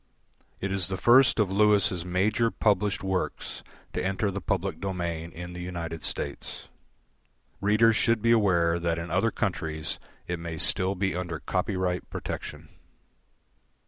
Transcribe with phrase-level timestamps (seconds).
[0.61, 3.61] It is the first of Lewis' major published works
[3.93, 6.69] to enter the public domain in the United States.
[7.61, 12.69] Readers should be aware that in other countries it may still be under copyright protection.